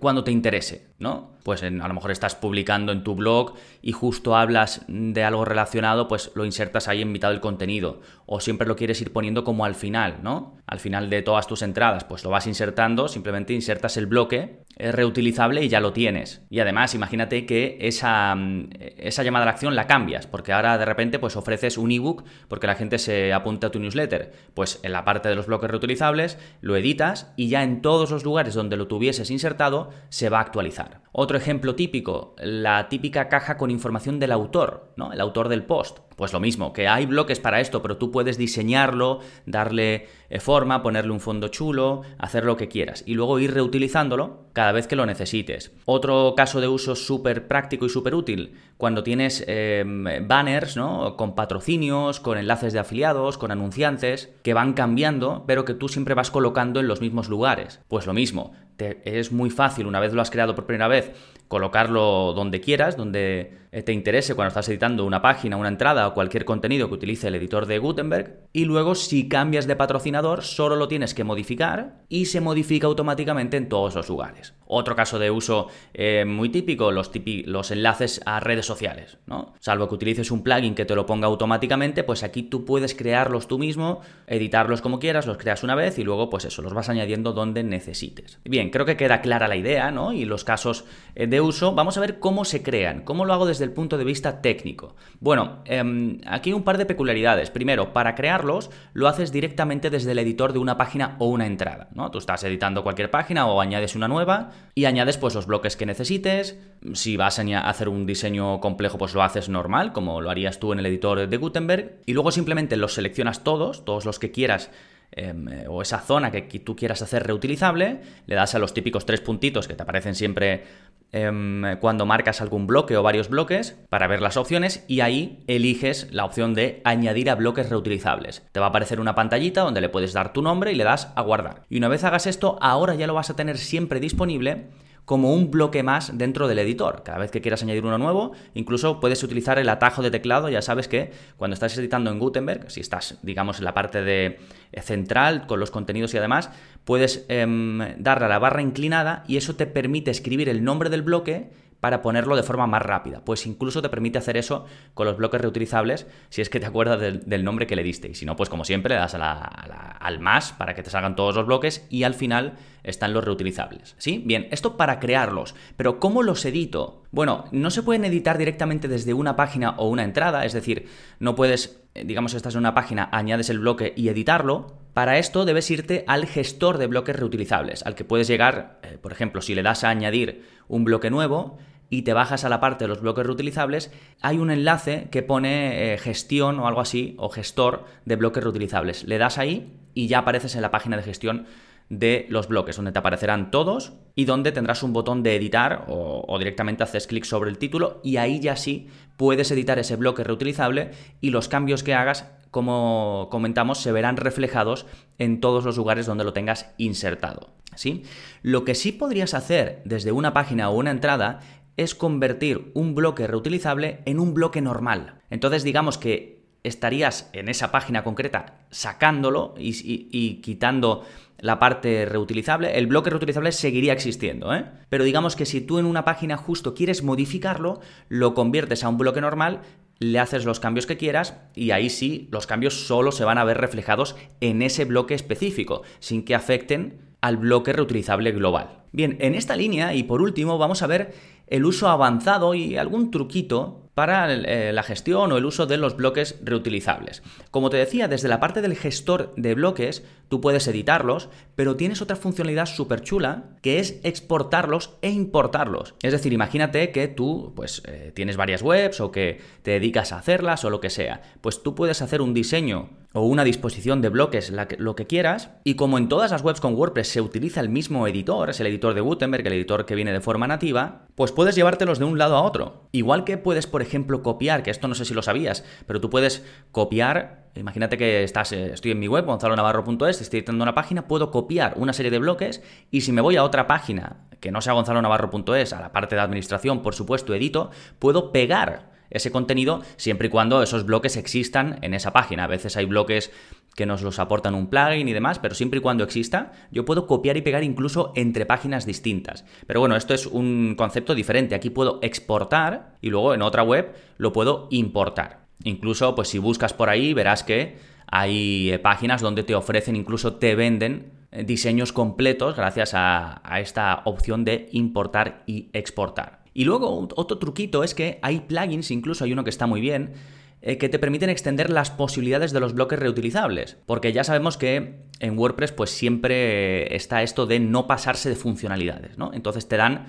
cuando 0.00 0.24
te 0.24 0.32
interese, 0.32 0.88
¿no? 0.98 1.36
Pues 1.44 1.62
a 1.62 1.70
lo 1.70 1.94
mejor 1.94 2.10
estás 2.10 2.34
publicando 2.34 2.92
en 2.92 3.04
tu 3.04 3.14
blog 3.14 3.54
y 3.82 3.92
justo 3.92 4.36
hablas 4.36 4.84
de 4.88 5.22
algo 5.22 5.44
relacionado, 5.44 6.08
pues 6.08 6.32
lo 6.34 6.44
insertas 6.44 6.88
ahí 6.88 7.02
en 7.02 7.12
mitad 7.12 7.30
del 7.30 7.40
contenido. 7.40 8.00
O 8.26 8.40
siempre 8.40 8.66
lo 8.66 8.74
quieres 8.74 9.00
ir 9.00 9.12
poniendo 9.12 9.44
como 9.44 9.64
al 9.64 9.76
final, 9.76 10.18
¿no? 10.22 10.56
Al 10.66 10.80
final 10.80 11.08
de 11.08 11.22
todas 11.22 11.46
tus 11.46 11.62
entradas, 11.62 12.04
pues 12.04 12.24
lo 12.24 12.30
vas 12.30 12.46
insertando, 12.46 13.06
simplemente 13.06 13.52
insertas 13.52 13.96
el 13.96 14.06
bloque, 14.06 14.64
es 14.76 14.94
reutilizable 14.94 15.64
y 15.64 15.68
ya 15.68 15.80
lo 15.80 15.92
tienes. 15.92 16.42
Y 16.50 16.60
además, 16.60 16.94
imagínate 16.94 17.46
que 17.46 17.78
esa, 17.80 18.34
mm, 18.34 18.68
esa 18.98 19.22
llamada 19.22 19.44
a 19.44 19.46
la 19.46 19.52
acción 19.52 19.74
la 19.74 19.86
cambias, 19.86 20.26
porque 20.26 20.52
ahora 20.52 20.76
de 20.78 20.84
repente 20.84 21.18
pues 21.18 21.36
ofreces 21.36 21.78
un 21.78 21.90
ebook 21.90 22.24
porque 22.48 22.66
la 22.66 22.74
gente 22.74 22.98
se 22.98 23.32
apunta 23.32 23.68
a 23.68 23.70
tu 23.70 23.80
newsletter. 23.80 24.32
Pues 24.54 24.80
en 24.82 24.92
la 24.92 25.04
parte 25.04 25.28
de 25.28 25.34
los 25.34 25.46
bloques 25.46 25.70
reutilizables 25.70 26.38
lo 26.60 26.76
editas 26.76 27.32
y 27.36 27.48
ya 27.48 27.62
en 27.62 27.80
todos 27.80 28.10
los 28.10 28.24
lugares 28.24 28.54
donde 28.54 28.76
lo 28.76 28.86
tuvieses 28.86 29.30
insertado 29.30 29.90
se 30.10 30.28
va 30.28 30.38
a 30.38 30.42
actualizar. 30.42 31.00
Otro 31.18 31.38
ejemplo 31.38 31.74
típico, 31.74 32.34
la 32.36 32.90
típica 32.90 33.30
caja 33.30 33.56
con 33.56 33.70
información 33.70 34.20
del 34.20 34.32
autor, 34.32 34.92
¿no? 34.96 35.14
El 35.14 35.22
autor 35.22 35.48
del 35.48 35.64
post. 35.64 36.00
Pues 36.14 36.34
lo 36.34 36.40
mismo, 36.40 36.74
que 36.74 36.88
hay 36.88 37.06
bloques 37.06 37.40
para 37.40 37.60
esto, 37.60 37.80
pero 37.80 37.96
tú 37.96 38.10
puedes 38.10 38.36
diseñarlo, 38.36 39.20
darle 39.46 40.08
eh, 40.28 40.40
forma, 40.40 40.82
ponerle 40.82 41.12
un 41.12 41.20
fondo 41.20 41.48
chulo, 41.48 42.02
hacer 42.18 42.44
lo 42.44 42.58
que 42.58 42.68
quieras 42.68 43.02
y 43.06 43.14
luego 43.14 43.38
ir 43.38 43.54
reutilizándolo 43.54 44.46
cada 44.52 44.72
vez 44.72 44.86
que 44.86 44.96
lo 44.96 45.06
necesites. 45.06 45.72
Otro 45.86 46.34
caso 46.36 46.60
de 46.60 46.68
uso 46.68 46.94
súper 46.94 47.48
práctico 47.48 47.86
y 47.86 47.90
súper 47.90 48.14
útil, 48.14 48.54
cuando 48.76 49.02
tienes 49.02 49.44
em, 49.46 50.04
banners, 50.26 50.76
¿no? 50.76 51.16
Con 51.16 51.34
patrocinios, 51.34 52.20
con 52.20 52.36
enlaces 52.38 52.72
de 52.72 52.78
afiliados, 52.78 53.38
con 53.38 53.50
anunciantes, 53.50 54.34
que 54.42 54.54
van 54.54 54.74
cambiando, 54.74 55.44
pero 55.46 55.64
que 55.64 55.74
tú 55.74 55.88
siempre 55.88 56.14
vas 56.14 56.30
colocando 56.30 56.80
en 56.80 56.88
los 56.88 57.00
mismos 57.00 57.28
lugares. 57.28 57.80
Pues 57.88 58.06
lo 58.06 58.14
mismo, 58.14 58.52
es 58.78 59.32
muy 59.32 59.50
fácil, 59.50 59.86
una 59.86 60.00
vez 60.00 60.12
lo 60.12 60.22
has 60.22 60.30
creado 60.30 60.54
por 60.54 60.66
primera 60.66 60.88
vez, 60.88 61.10
colocarlo 61.48 62.32
donde 62.34 62.60
quieras, 62.60 62.96
donde 62.96 63.66
eh, 63.72 63.82
te 63.82 63.92
interese 63.92 64.34
cuando 64.34 64.48
estás 64.48 64.68
editando 64.68 65.04
una 65.04 65.20
página, 65.20 65.58
una 65.58 65.68
entrada 65.68 66.08
o 66.08 66.14
cualquier 66.14 66.46
contenido 66.46 66.88
que 66.88 66.94
utilice 66.94 67.28
el 67.28 67.34
editor 67.34 67.66
de 67.66 67.78
Gutenberg. 67.78 68.48
Y 68.52 68.64
luego 68.64 68.94
si 68.94 69.28
cambias 69.28 69.66
de 69.66 69.76
patrocinador 69.76 70.42
solo 70.42 70.76
lo 70.76 70.88
tienes 70.88 71.12
que 71.12 71.24
modificar 71.24 71.98
y 72.08 72.26
se 72.26 72.40
modifica 72.40 72.86
automáticamente 72.86 73.58
en 73.58 73.68
todos 73.68 73.94
los 73.94 74.08
lugares. 74.08 74.54
Otro 74.66 74.96
caso 74.96 75.18
de 75.18 75.30
uso 75.30 75.68
eh, 75.94 76.24
muy 76.24 76.48
típico, 76.48 76.90
los, 76.90 77.10
los 77.44 77.70
enlaces 77.70 78.20
a 78.24 78.40
redes 78.40 78.66
sociales. 78.66 79.18
¿no? 79.26 79.54
Salvo 79.60 79.88
que 79.88 79.94
utilices 79.94 80.30
un 80.30 80.42
plugin 80.42 80.74
que 80.74 80.86
te 80.86 80.94
lo 80.94 81.06
ponga 81.06 81.26
automáticamente, 81.26 82.02
pues 82.02 82.22
aquí 82.22 82.44
tú 82.44 82.64
puedes 82.64 82.94
crearlos 82.94 83.46
tú 83.46 83.58
mismo, 83.58 84.00
editarlos 84.26 84.80
como 84.80 84.98
quieras, 84.98 85.26
los 85.26 85.36
creas 85.36 85.62
una 85.62 85.74
vez 85.74 85.98
y 85.98 86.04
luego 86.04 86.30
pues 86.30 86.46
eso, 86.46 86.62
los 86.62 86.74
vas 86.74 86.88
añadiendo 86.88 87.32
donde 87.32 87.62
necesites. 87.62 88.40
Bien, 88.44 88.70
creo 88.70 88.86
que 88.86 88.96
queda 88.96 89.20
clara 89.20 89.48
la 89.48 89.56
idea 89.56 89.90
¿no? 89.90 90.12
y 90.12 90.24
los 90.24 90.44
casos 90.44 90.84
eh, 91.14 91.26
de 91.36 91.42
uso, 91.42 91.74
vamos 91.74 91.98
a 91.98 92.00
ver 92.00 92.18
cómo 92.18 92.46
se 92.46 92.62
crean, 92.62 93.02
cómo 93.02 93.26
lo 93.26 93.34
hago 93.34 93.44
desde 93.44 93.64
el 93.64 93.72
punto 93.72 93.98
de 93.98 94.04
vista 94.04 94.40
técnico. 94.40 94.96
Bueno, 95.20 95.58
eh, 95.66 96.18
aquí 96.26 96.54
un 96.54 96.62
par 96.62 96.78
de 96.78 96.86
peculiaridades. 96.86 97.50
Primero, 97.50 97.92
para 97.92 98.14
crearlos 98.14 98.70
lo 98.94 99.06
haces 99.06 99.32
directamente 99.32 99.90
desde 99.90 100.12
el 100.12 100.18
editor 100.18 100.54
de 100.54 100.60
una 100.60 100.78
página 100.78 101.16
o 101.18 101.26
una 101.26 101.46
entrada. 101.46 101.88
¿no? 101.92 102.10
Tú 102.10 102.16
estás 102.16 102.42
editando 102.44 102.82
cualquier 102.82 103.10
página 103.10 103.46
o 103.46 103.60
añades 103.60 103.94
una 103.94 104.08
nueva 104.08 104.52
y 104.74 104.86
añades 104.86 105.18
pues 105.18 105.34
los 105.34 105.46
bloques 105.46 105.76
que 105.76 105.84
necesites. 105.84 106.58
Si 106.94 107.18
vas 107.18 107.38
a 107.38 107.68
hacer 107.68 107.90
un 107.90 108.06
diseño 108.06 108.58
complejo, 108.60 108.96
pues 108.96 109.12
lo 109.12 109.22
haces 109.22 109.50
normal, 109.50 109.92
como 109.92 110.22
lo 110.22 110.30
harías 110.30 110.58
tú 110.58 110.72
en 110.72 110.78
el 110.78 110.86
editor 110.86 111.28
de 111.28 111.36
Gutenberg. 111.36 112.00
Y 112.06 112.14
luego 112.14 112.32
simplemente 112.32 112.78
los 112.78 112.94
seleccionas 112.94 113.44
todos, 113.44 113.84
todos 113.84 114.06
los 114.06 114.18
que 114.18 114.30
quieras 114.30 114.70
Em, 114.70 114.95
eh, 115.12 115.64
o 115.68 115.82
esa 115.82 116.00
zona 116.00 116.30
que, 116.30 116.42
tú 116.42 116.76
quieras 116.76 117.02
hacer 117.02 117.26
reutilizable, 117.26 118.00
le 118.26 118.34
das 118.34 118.54
a 118.54 118.58
los 118.58 118.74
típicos 118.74 119.06
tres 119.06 119.20
puntitos 119.20 119.68
que 119.68 119.74
te 119.74 119.82
aparecen 119.82 120.14
siempre 120.14 120.64
em, 121.12 121.78
cuando 121.78 122.06
marcas 122.06 122.40
algún 122.40 122.66
bloque 122.66 122.96
o 122.96 123.02
varios 123.02 123.28
bloques 123.28 123.76
para 123.88 124.06
ver 124.06 124.20
las 124.20 124.36
opciones 124.36 124.84
y 124.88 125.00
ahí 125.00 125.44
eliges 125.46 126.08
la 126.12 126.24
opción 126.24 126.54
de 126.54 126.80
añadir 126.84 127.30
a 127.30 127.34
bloques 127.34 127.70
reutilizables. 127.70 128.46
Te 128.52 128.60
va 128.60 128.66
a 128.66 128.68
aparecer 128.70 129.00
una 129.00 129.14
pantallita 129.14 129.62
donde 129.62 129.80
le 129.80 129.88
puedes 129.88 130.12
dar 130.12 130.32
tu 130.32 130.42
nombre 130.42 130.72
y 130.72 130.74
le 130.74 130.84
das 130.84 131.12
a 131.14 131.22
guardar. 131.22 131.62
Y 131.68 131.78
una 131.78 131.88
vez 131.88 132.04
hagas 132.04 132.26
esto, 132.26 132.58
ahora 132.60 132.94
ya 132.94 133.06
lo 133.06 133.14
vas 133.14 133.30
a 133.30 133.36
tener 133.36 133.58
siempre 133.58 134.00
disponible 134.00 134.66
como 135.06 135.32
un 135.32 135.52
bloque 135.52 135.84
más 135.84 136.18
dentro 136.18 136.48
del 136.48 136.58
editor. 136.58 137.02
Cada 137.04 137.18
vez 137.18 137.30
que 137.30 137.40
quieras 137.40 137.62
añadir 137.62 137.84
uno 137.84 137.96
nuevo, 137.96 138.32
incluso 138.54 138.98
puedes 139.00 139.22
utilizar 139.22 139.58
el 139.58 139.68
atajo 139.68 140.02
de 140.02 140.10
teclado. 140.10 140.48
Ya 140.48 140.60
sabes 140.62 140.88
que 140.88 141.12
cuando 141.36 141.54
estás 141.54 141.78
editando 141.78 142.10
en 142.10 142.18
Gutenberg, 142.18 142.70
si 142.70 142.80
estás, 142.80 143.18
digamos, 143.22 143.58
en 143.60 143.64
la 143.64 143.72
parte 143.72 144.02
de 144.02 144.40
eh, 144.72 144.82
central 144.82 145.46
con 145.46 145.60
los 145.60 145.70
contenidos 145.70 146.12
y 146.12 146.18
además, 146.18 146.50
puedes 146.84 147.24
em, 147.28 147.78
darle 147.98 148.26
a 148.26 148.28
la 148.28 148.40
barra 148.40 148.62
inclinada 148.62 149.22
y 149.28 149.36
eso 149.36 149.54
te 149.54 149.66
permite 149.66 150.10
escribir 150.10 150.48
el 150.48 150.64
nombre 150.64 150.90
del 150.90 151.02
bloque 151.02 151.50
para 151.86 152.02
ponerlo 152.02 152.34
de 152.34 152.42
forma 152.42 152.66
más 152.66 152.82
rápida. 152.82 153.20
Pues 153.24 153.46
incluso 153.46 153.80
te 153.80 153.88
permite 153.88 154.18
hacer 154.18 154.36
eso 154.36 154.66
con 154.92 155.06
los 155.06 155.16
bloques 155.16 155.40
reutilizables 155.40 156.08
si 156.30 156.42
es 156.42 156.50
que 156.50 156.58
te 156.58 156.66
acuerdas 156.66 156.98
del, 157.00 157.44
nombre 157.44 157.68
que 157.68 157.76
le 157.76 157.84
diste. 157.84 158.08
Y 158.08 158.16
si 158.16 158.26
no, 158.26 158.34
pues 158.34 158.48
como 158.48 158.64
siempre 158.64 158.96
le 158.96 159.00
das 159.00 159.14
al 159.14 160.18
más 160.18 160.52
para 160.52 160.74
que 160.74 160.82
te 160.82 160.90
salgan 160.90 161.14
todos 161.14 161.36
los 161.36 161.46
bloques 161.46 161.86
y 161.88 162.02
al 162.02 162.14
final 162.14 162.54
están 162.82 163.12
los 163.12 163.22
reutilizables. 163.22 163.94
¿Sí? 163.98 164.20
Bien, 164.26 164.48
esto 164.50 164.76
para 164.76 164.98
crearlos. 164.98 165.54
Pero 165.76 166.00
¿cómo 166.00 166.24
los 166.24 166.44
edito? 166.44 167.04
Bueno, 167.12 167.44
no 167.52 167.70
se 167.70 167.84
pueden 167.84 168.04
editar 168.04 168.36
directamente 168.36 168.88
desde 168.88 169.14
una 169.14 169.36
página 169.36 169.76
o 169.76 169.88
una 169.88 170.02
entrada, 170.02 170.44
es 170.44 170.54
decir, 170.54 170.88
no 171.20 171.36
puedes, 171.36 171.84
eh, 171.94 172.02
digamos, 172.04 172.34
estás 172.34 172.54
en 172.54 172.62
una 172.62 172.74
página, 172.74 173.08
añades 173.12 173.48
el 173.48 173.60
bloque 173.60 173.92
y 173.96 174.08
editarlo. 174.08 174.74
Para 174.92 175.18
esto 175.18 175.44
debes 175.44 175.70
irte 175.70 176.04
al 176.08 176.26
gestor 176.26 176.78
de 176.78 176.88
bloques 176.88 177.14
reutilizables, 177.14 177.86
al 177.86 177.94
que 177.94 178.04
puedes 178.04 178.26
llegar, 178.26 178.80
eh, 178.82 178.98
por 179.00 179.12
ejemplo, 179.12 179.40
si 179.40 179.54
le 179.54 179.62
das 179.62 179.84
a 179.84 179.90
añadir 179.90 180.44
un 180.68 180.84
bloque 180.84 181.10
nuevo, 181.10 181.58
y 181.90 182.02
te 182.02 182.12
bajas 182.12 182.44
a 182.44 182.48
la 182.48 182.60
parte 182.60 182.84
de 182.84 182.88
los 182.88 183.00
bloques 183.00 183.26
reutilizables, 183.26 183.92
hay 184.20 184.38
un 184.38 184.50
enlace 184.50 185.08
que 185.10 185.22
pone 185.22 185.94
eh, 185.94 185.98
gestión 185.98 186.58
o 186.58 186.66
algo 186.66 186.80
así, 186.80 187.14
o 187.18 187.28
gestor 187.28 187.84
de 188.04 188.16
bloques 188.16 188.42
reutilizables. 188.42 189.04
Le 189.04 189.18
das 189.18 189.38
ahí 189.38 189.72
y 189.94 190.08
ya 190.08 190.18
apareces 190.18 190.54
en 190.56 190.62
la 190.62 190.70
página 190.70 190.96
de 190.96 191.02
gestión 191.02 191.46
de 191.88 192.26
los 192.30 192.48
bloques, 192.48 192.76
donde 192.76 192.92
te 192.92 192.98
aparecerán 192.98 193.50
todos 193.50 193.92
y 194.16 194.24
donde 194.24 194.50
tendrás 194.50 194.82
un 194.82 194.92
botón 194.92 195.22
de 195.22 195.36
editar 195.36 195.84
o, 195.88 196.36
directamente 196.38 196.82
haces 196.82 197.06
clic 197.06 197.24
sobre 197.24 197.50
el 197.50 197.58
título 197.58 198.00
y 198.02 198.16
ahí 198.16 198.40
ya 198.40 198.56
sí 198.56 198.88
puedes 199.16 199.50
editar 199.52 199.78
ese 199.78 199.96
bloque 199.96 200.24
reutilizable 200.24 200.90
y 201.20 201.30
los 201.30 201.48
cambios 201.48 201.84
que 201.84 201.94
hagas, 201.94 202.28
como 202.50 203.28
comentamos, 203.30 203.78
se 203.78 203.92
verán 203.92 204.16
reflejados 204.16 204.86
en 205.18 205.40
todos 205.40 205.64
los 205.64 205.76
lugares 205.76 206.06
donde 206.06 206.24
lo 206.24 206.32
tengas 206.32 206.74
insertado. 206.76 207.50
¿sí? 207.76 208.02
Lo 208.42 208.64
que 208.64 208.74
sí 208.74 208.90
podrías 208.90 209.34
hacer 209.34 209.82
desde 209.84 210.10
una 210.10 210.32
página 210.32 210.68
o 210.70 210.76
una 210.76 210.90
entrada 210.90 211.40
es 211.76 211.94
convertir 211.94 212.70
un 212.74 212.94
bloque 212.94 213.26
reutilizable 213.26 214.00
en 214.04 214.20
un 214.20 214.34
bloque 214.34 214.60
normal. 214.60 215.20
Entonces 215.30 215.64
digamos 215.64 215.98
que 215.98 216.36
estarías 216.62 217.30
en 217.32 217.48
esa 217.48 217.70
página 217.70 218.02
concreta 218.02 218.66
sacándolo 218.70 219.54
y, 219.58 220.40
quitando 220.42 221.04
la 221.38 221.58
parte 221.58 222.06
reutilizable, 222.06 222.78
el 222.78 222.86
bloque 222.86 223.10
reutilizable 223.10 223.52
seguiría 223.52 223.92
existiendo, 223.92 224.54
¿eh? 224.54 224.64
Pero 224.88 225.04
digamos 225.04 225.36
que 225.36 225.44
si 225.44 225.60
tú 225.60 225.78
en 225.78 225.84
una 225.84 226.04
página 226.04 226.36
justo 226.36 226.74
quieres 226.74 227.02
modificarlo, 227.02 227.80
lo 228.08 228.34
conviertes 228.34 228.82
a 228.82 228.88
un 228.88 228.98
bloque 228.98 229.20
normal 229.20 229.60
le 229.98 230.18
haces 230.18 230.44
los 230.44 230.60
cambios 230.60 230.86
que 230.86 230.96
quieras 230.96 231.36
y 231.54 231.70
ahí 231.70 231.88
sí 231.88 232.28
los 232.30 232.46
cambios 232.46 232.86
solo 232.86 233.12
se 233.12 233.24
van 233.24 233.38
a 233.38 233.44
ver 233.44 233.58
reflejados 233.58 234.16
en 234.40 234.62
ese 234.62 234.84
bloque 234.84 235.14
específico, 235.14 235.82
sin 236.00 236.24
que 236.24 236.34
afecten 236.34 237.00
al 237.20 237.38
bloque 237.38 237.72
reutilizable 237.72 238.32
global. 238.32 238.82
Bien, 238.92 239.16
en 239.20 239.34
esta 239.34 239.56
línea 239.56 239.94
y 239.94 240.02
por 240.02 240.20
último 240.20 240.58
vamos 240.58 240.82
a 240.82 240.86
ver 240.86 241.14
el 241.46 241.64
uso 241.64 241.88
avanzado 241.88 242.54
y 242.54 242.76
algún 242.76 243.10
truquito 243.10 243.86
para 243.94 244.30
eh, 244.30 244.74
la 244.74 244.82
gestión 244.82 245.32
o 245.32 245.38
el 245.38 245.46
uso 245.46 245.64
de 245.64 245.78
los 245.78 245.96
bloques 245.96 246.38
reutilizables. 246.42 247.22
Como 247.50 247.70
te 247.70 247.78
decía, 247.78 248.08
desde 248.08 248.28
la 248.28 248.40
parte 248.40 248.60
del 248.60 248.76
gestor 248.76 249.32
de 249.36 249.54
bloques, 249.54 250.04
tú 250.28 250.40
puedes 250.40 250.66
editarlos, 250.68 251.28
pero 251.54 251.76
tienes 251.76 252.02
otra 252.02 252.16
funcionalidad 252.16 252.66
súper 252.66 253.00
chula 253.02 253.56
que 253.62 253.78
es 253.78 254.00
exportarlos 254.02 254.96
e 255.02 255.10
importarlos. 255.10 255.94
Es 256.02 256.12
decir, 256.12 256.32
imagínate 256.32 256.90
que 256.92 257.08
tú 257.08 257.52
pues, 257.54 257.82
eh, 257.86 258.12
tienes 258.14 258.36
varias 258.36 258.62
webs 258.62 259.00
o 259.00 259.10
que 259.10 259.40
te 259.62 259.72
dedicas 259.72 260.12
a 260.12 260.18
hacerlas 260.18 260.64
o 260.64 260.70
lo 260.70 260.80
que 260.80 260.90
sea. 260.90 261.22
Pues 261.40 261.62
tú 261.62 261.74
puedes 261.74 262.02
hacer 262.02 262.20
un 262.20 262.34
diseño 262.34 262.90
o 263.16 263.22
una 263.22 263.44
disposición 263.44 264.02
de 264.02 264.10
bloques, 264.10 264.52
lo 264.78 264.94
que 264.94 265.06
quieras, 265.06 265.50
y 265.64 265.74
como 265.74 265.96
en 265.96 266.08
todas 266.08 266.32
las 266.32 266.42
webs 266.42 266.60
con 266.60 266.74
WordPress 266.74 267.08
se 267.08 267.22
utiliza 267.22 267.60
el 267.60 267.70
mismo 267.70 268.06
editor, 268.06 268.50
es 268.50 268.60
el 268.60 268.66
editor 268.66 268.92
de 268.92 269.00
Gutenberg, 269.00 269.46
el 269.46 269.54
editor 269.54 269.86
que 269.86 269.94
viene 269.94 270.12
de 270.12 270.20
forma 270.20 270.46
nativa, 270.46 271.06
pues 271.14 271.32
puedes 271.32 271.54
llevártelos 271.56 271.98
de 271.98 272.04
un 272.04 272.18
lado 272.18 272.36
a 272.36 272.42
otro. 272.42 272.88
Igual 272.92 273.24
que 273.24 273.38
puedes, 273.38 273.66
por 273.66 273.80
ejemplo, 273.80 274.22
copiar, 274.22 274.62
que 274.62 274.70
esto 274.70 274.86
no 274.86 274.94
sé 274.94 275.06
si 275.06 275.14
lo 275.14 275.22
sabías, 275.22 275.64
pero 275.86 275.98
tú 275.98 276.10
puedes 276.10 276.44
copiar, 276.72 277.45
imagínate 277.56 277.96
que 277.96 278.22
estás, 278.24 278.52
eh, 278.52 278.72
estoy 278.72 278.92
en 278.92 278.98
mi 278.98 279.08
web, 279.08 279.24
gonzalonavarro.es, 279.24 280.20
estoy 280.20 280.38
editando 280.40 280.62
una 280.62 280.74
página, 280.74 281.06
puedo 281.06 281.30
copiar 281.30 281.74
una 281.76 281.92
serie 281.92 282.10
de 282.10 282.18
bloques 282.18 282.62
y 282.90 283.02
si 283.02 283.12
me 283.12 283.20
voy 283.20 283.36
a 283.36 283.44
otra 283.44 283.66
página 283.66 284.26
que 284.40 284.50
no 284.50 284.60
sea 284.60 284.74
gonzalonavarro.es, 284.74 285.72
a 285.72 285.80
la 285.80 285.92
parte 285.92 286.14
de 286.14 286.20
administración, 286.20 286.82
por 286.82 286.94
supuesto, 286.94 287.34
edito, 287.34 287.70
puedo 287.98 288.32
pegar 288.32 288.96
ese 289.10 289.30
contenido 289.30 289.82
siempre 289.96 290.28
y 290.28 290.30
cuando 290.30 290.62
esos 290.62 290.84
bloques 290.84 291.16
existan 291.16 291.78
en 291.82 291.94
esa 291.94 292.12
página. 292.12 292.44
A 292.44 292.48
veces 292.48 292.76
hay 292.76 292.86
bloques 292.86 293.30
que 293.74 293.86
nos 293.86 294.02
los 294.02 294.18
aportan 294.18 294.54
un 294.54 294.68
plugin 294.68 295.08
y 295.08 295.12
demás, 295.12 295.38
pero 295.38 295.54
siempre 295.54 295.78
y 295.78 295.82
cuando 295.82 296.04
exista, 296.04 296.52
yo 296.70 296.84
puedo 296.84 297.06
copiar 297.06 297.36
y 297.36 297.42
pegar 297.42 297.62
incluso 297.62 298.12
entre 298.16 298.46
páginas 298.46 298.86
distintas. 298.86 299.44
Pero 299.66 299.80
bueno, 299.80 299.96
esto 299.96 300.14
es 300.14 300.26
un 300.26 300.74
concepto 300.76 301.14
diferente. 301.14 301.54
Aquí 301.54 301.70
puedo 301.70 301.98
exportar 302.02 302.96
y 303.00 303.10
luego 303.10 303.34
en 303.34 303.42
otra 303.42 303.62
web 303.62 303.94
lo 304.16 304.32
puedo 304.32 304.68
importar. 304.70 305.45
Incluso, 305.64 306.14
pues 306.14 306.28
si 306.28 306.38
buscas 306.38 306.72
por 306.72 306.88
ahí, 306.88 307.14
verás 307.14 307.42
que 307.42 307.76
hay 308.06 308.70
eh, 308.70 308.78
páginas 308.78 309.20
donde 309.20 309.42
te 309.42 309.54
ofrecen, 309.54 309.96
incluso 309.96 310.34
te 310.34 310.54
venden 310.54 311.12
eh, 311.32 311.44
diseños 311.44 311.92
completos 311.92 312.56
gracias 312.56 312.92
a, 312.94 313.42
esta 313.60 314.02
opción 314.04 314.44
de 314.44 314.68
importar 314.72 315.42
y 315.46 315.68
exportar. 315.72 316.44
Y 316.54 316.64
luego 316.64 317.08
otro 317.16 317.38
truquito 317.38 317.84
es 317.84 317.94
que 317.94 318.18
hay 318.22 318.40
plugins, 318.40 318.90
incluso 318.90 319.24
hay 319.24 319.32
uno 319.32 319.44
que 319.44 319.50
está 319.50 319.66
muy 319.66 319.80
bien, 319.80 320.14
eh, 320.62 320.78
que 320.78 320.88
te 320.88 320.98
permiten 320.98 321.28
extender 321.28 321.68
las 321.68 321.90
posibilidades 321.90 322.52
de 322.52 322.60
los 322.60 322.74
bloques 322.74 322.98
reutilizables. 322.98 323.76
Porque 323.86 324.12
ya 324.12 324.24
sabemos 324.24 324.56
que 324.56 325.00
en 325.20 325.38
WordPress 325.38 325.72
pues 325.72 325.90
siempre 325.90 326.94
está 326.96 327.22
esto 327.22 327.46
de 327.46 327.60
no 327.60 327.86
pasarse 327.86 328.28
de 328.30 328.36
funcionalidades, 328.36 329.18
¿no? 329.18 329.32
Entonces 329.34 329.68
te 329.68 329.76
dan 329.76 330.06